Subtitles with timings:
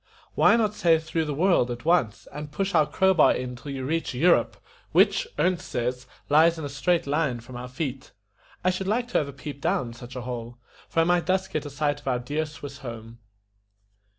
[0.33, 3.69] "Why not say through the world at once, and push your crow bar in till
[3.71, 4.57] you reach EU ROPE,
[4.93, 8.11] which, Ernest says, lies in a straight line from our feet.
[8.63, 10.57] I should like to have a peep down, such a hole,
[10.89, 13.19] for I might thus get a sight of our dear Swiss home."